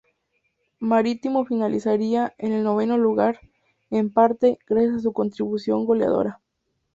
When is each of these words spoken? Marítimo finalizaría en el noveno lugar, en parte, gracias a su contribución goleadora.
Marítimo 0.79 1.45
finalizaría 1.45 2.33
en 2.39 2.53
el 2.53 2.63
noveno 2.63 2.97
lugar, 2.97 3.39
en 3.91 4.11
parte, 4.11 4.57
gracias 4.65 4.95
a 4.95 4.99
su 5.01 5.13
contribución 5.13 5.85
goleadora. 5.85 6.41